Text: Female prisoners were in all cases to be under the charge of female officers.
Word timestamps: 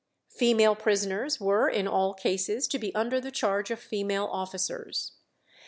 Female 0.31 0.73
prisoners 0.75 1.39
were 1.39 1.69
in 1.69 1.87
all 1.87 2.15
cases 2.15 2.67
to 2.69 2.79
be 2.79 2.91
under 2.95 3.21
the 3.21 3.29
charge 3.29 3.69
of 3.69 3.79
female 3.79 4.25
officers. 4.31 5.11